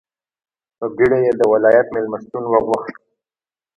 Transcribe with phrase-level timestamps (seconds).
[0.77, 2.95] په بېړه یې د ولایت مېلمستون وغوښت.